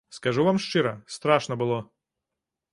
Скажу 0.09 0.43
вам 0.43 0.57
шчыра, 0.57 1.03
страшна 1.05 1.55
было. 1.55 1.89